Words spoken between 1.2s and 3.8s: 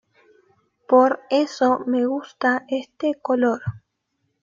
eso me gusta este color".